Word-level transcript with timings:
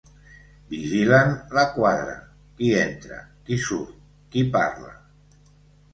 Vigilen 0.69 1.33
la 1.57 1.65
quadra, 1.75 2.15
qui 2.55 2.71
entra, 2.85 3.21
qui 3.51 3.59
surt, 3.69 3.95
qui 4.33 4.47
parla. 4.57 4.95